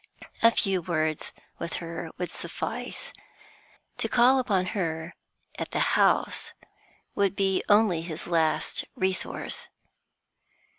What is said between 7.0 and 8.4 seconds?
would be only his